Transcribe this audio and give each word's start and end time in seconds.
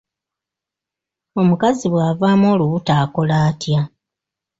Omukazi 1.39 1.85
bw'avaamu 1.91 2.45
olubuto 2.53 2.91
akola 3.03 3.35
atya? 3.47 3.81